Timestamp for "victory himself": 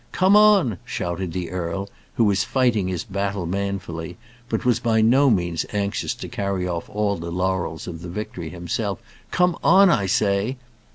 8.09-8.99